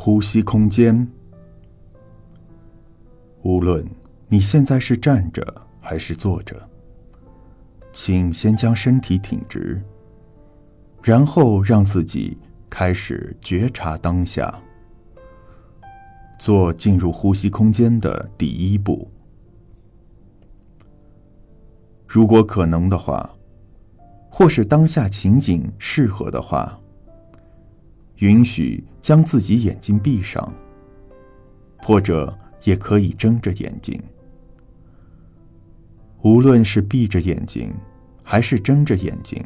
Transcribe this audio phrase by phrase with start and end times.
[0.00, 1.06] 呼吸空间。
[3.42, 3.84] 无论
[4.28, 5.42] 你现在是站着
[5.80, 6.56] 还是坐着，
[7.92, 9.82] 请先将身体挺直，
[11.02, 12.38] 然后让自己
[12.70, 14.56] 开始觉察当下，
[16.38, 19.10] 做进入呼吸空间的第一步。
[22.06, 23.28] 如果可能的话，
[24.30, 26.78] 或是当下情景适合的话，
[28.18, 30.52] 允许将自己眼睛闭上，
[31.78, 32.36] 或者。
[32.64, 33.98] 也可以睁着眼睛。
[36.22, 37.72] 无论是闭着眼睛，
[38.22, 39.42] 还是睁着眼睛，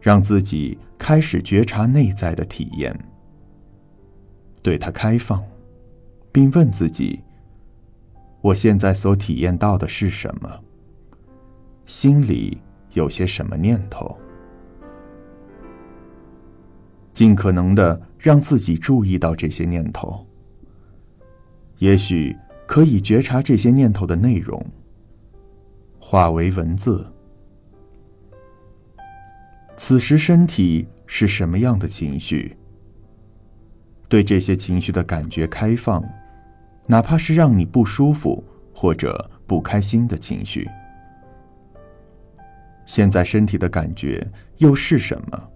[0.00, 2.98] 让自己开始觉察内在的体验，
[4.62, 5.44] 对它开放，
[6.32, 7.20] 并问自己：
[8.40, 10.50] 我现在所体验到的是什么？
[11.84, 12.56] 心里
[12.94, 14.18] 有些什么念头？
[17.22, 20.26] 尽可能的让自己注意到这些念头。
[21.78, 24.60] 也许可以觉察这些念头的内容，
[26.00, 27.06] 化为文字。
[29.76, 32.56] 此时身体是什么样的情绪？
[34.08, 36.04] 对这些情绪的感觉开放，
[36.88, 38.42] 哪怕是让你不舒服
[38.74, 40.68] 或者不开心的情绪。
[42.84, 45.50] 现在身体的感觉又是什么？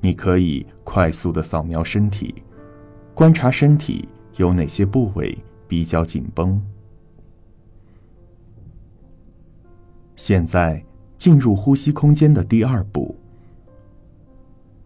[0.00, 2.34] 你可以快速的扫描身体，
[3.14, 4.08] 观察身体。
[4.36, 5.34] 有哪些部位
[5.66, 6.62] 比较紧绷？
[10.14, 10.84] 现在
[11.16, 13.16] 进入呼吸空间的第二步，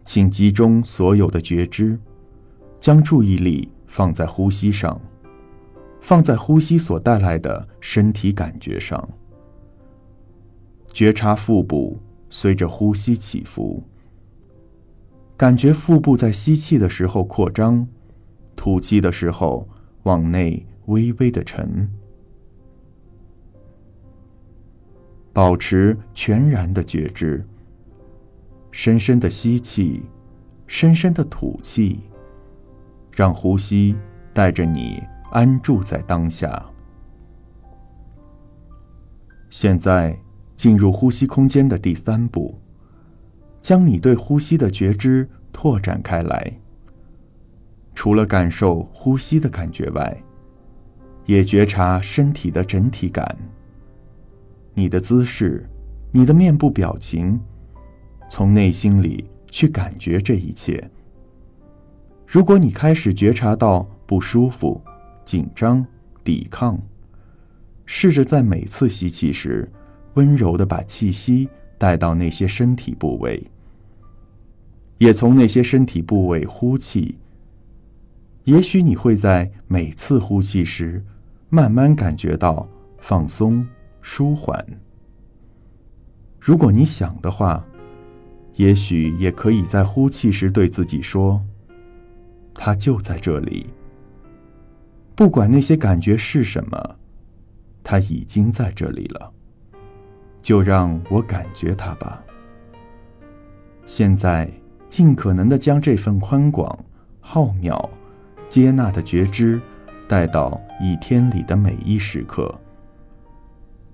[0.05, 1.99] 请集中所有的觉知，
[2.79, 4.97] 将注意力放在呼吸上，
[5.99, 9.05] 放在呼吸所带来的身体感觉上，
[10.93, 13.83] 觉察腹部随着呼吸起伏，
[15.41, 17.87] 感觉腹部在吸气的时候扩张。
[18.55, 19.67] 吐气的时候，
[20.03, 21.89] 往内微微的沉，
[25.33, 27.43] 保持全然的觉知。
[28.69, 30.03] 深深的吸气，
[30.67, 32.01] 深深的吐气，
[33.11, 33.95] 让呼吸
[34.35, 35.01] 带着你
[35.31, 36.63] 安住在当下。
[39.49, 40.15] 现在
[40.55, 42.60] 进入呼吸空间的第三步，
[43.61, 46.51] 将你对呼吸的觉知拓展开来。
[47.93, 50.23] 除了感受呼吸的感觉外，
[51.25, 53.37] 也觉察身体的整体感。
[54.73, 55.69] 你的姿势，
[56.11, 57.39] 你的面部表情，
[58.29, 60.89] 从内心里去感觉这一切。
[62.25, 64.81] 如果你开始觉察到不舒服、
[65.25, 65.85] 紧张、
[66.23, 66.79] 抵抗，
[67.85, 69.69] 试着在每次吸气时，
[70.13, 71.49] 温柔的把气息
[71.81, 73.43] 带到那些身体部位，
[74.99, 77.17] 也从那些身体部位呼气。
[78.43, 81.03] 也许你会在每次呼气时，
[81.49, 82.69] 慢慢感觉到
[82.99, 83.67] 放松、
[83.99, 84.63] 舒缓。
[86.39, 87.65] 如果你想的话，
[88.57, 91.43] 也许也可以在呼气时对自己说
[92.53, 93.65] ：“它就在这里。
[95.15, 96.95] 不管那些感觉是什么，
[97.83, 99.33] 它已经在这里了。
[100.41, 102.21] 就让我感觉它吧。
[103.85, 104.49] 现在，
[104.89, 106.77] 尽可能的将这份宽广、
[107.19, 107.89] 浩渺。”
[108.49, 109.61] 接纳的觉知，
[110.09, 112.53] 带到一天里的每一时刻。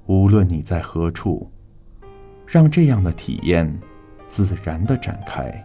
[0.08, 1.48] 无论你在何处，
[2.48, 3.72] 让这样的体验
[4.26, 5.64] 自然的展开。